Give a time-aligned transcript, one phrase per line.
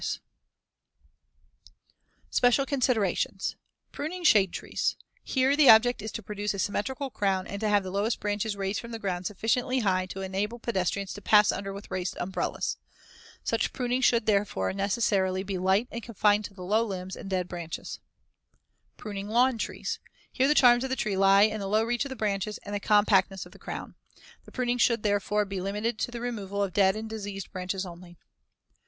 [2.31, 3.55] ]SPECIAL CONSIDERATIONS
[3.91, 7.83] Pruning shade trees: Here, the object is to produce a symmetrical crown and to have
[7.83, 11.71] the lowest branches raised from the ground sufficiently high to enable pedestrians to pass under
[11.71, 12.77] with raised umbrellas.
[13.43, 17.47] Such pruning should, therefore, necessarily be light and confined to the low limbs and dead
[17.47, 17.99] branches.
[18.97, 19.99] Pruning lawn trees:
[20.31, 22.73] Here the charm of the tree lies in the low reach of the branches and
[22.73, 23.93] the compactness of the crown.
[24.45, 28.17] The pruning should, therefore, be limited to the removal of dead and diseased branches only.